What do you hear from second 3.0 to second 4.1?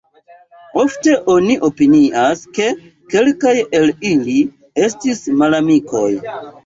kelkaj el